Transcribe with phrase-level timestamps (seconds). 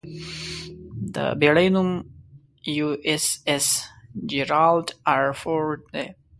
[1.13, 1.89] د بېړۍ نوم
[2.75, 3.67] 'یواېساېس
[4.29, 6.05] جېرالډ ار فورډ' دی.